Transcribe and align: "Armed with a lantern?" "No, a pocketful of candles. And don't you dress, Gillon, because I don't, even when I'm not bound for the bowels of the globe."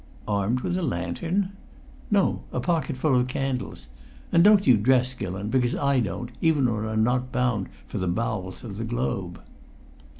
"Armed 0.27 0.61
with 0.61 0.75
a 0.77 0.81
lantern?" 0.81 1.51
"No, 2.09 2.41
a 2.51 2.59
pocketful 2.59 3.15
of 3.15 3.27
candles. 3.27 3.87
And 4.31 4.43
don't 4.43 4.65
you 4.65 4.75
dress, 4.75 5.13
Gillon, 5.13 5.49
because 5.49 5.75
I 5.75 5.99
don't, 5.99 6.31
even 6.41 6.65
when 6.75 6.87
I'm 6.87 7.03
not 7.03 7.31
bound 7.31 7.69
for 7.85 7.99
the 7.99 8.07
bowels 8.07 8.63
of 8.63 8.77
the 8.77 8.83
globe." 8.83 9.39